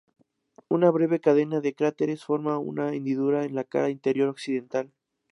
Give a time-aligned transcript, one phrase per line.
[0.67, 4.91] Una breve cadena de cráteres forma una hendidura en la cara interior occidental.